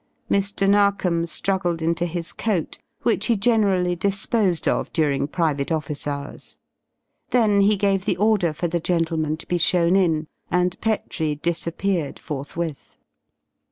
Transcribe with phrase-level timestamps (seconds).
[0.31, 0.67] Mr.
[0.67, 6.57] Narkom struggled into his coat which he generally disposed of during private office hours.
[7.29, 12.17] Then he gave the order for the gentleman to be shown in and Petrie disappeared
[12.17, 12.97] forthwith.